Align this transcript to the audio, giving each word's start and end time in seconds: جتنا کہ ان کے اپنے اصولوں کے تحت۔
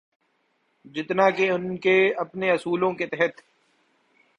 جتنا 0.85 1.29
کہ 1.29 1.51
ان 1.51 1.77
کے 1.77 2.13
اپنے 2.17 2.51
اصولوں 2.51 2.93
کے 2.93 3.07
تحت۔ 3.07 3.41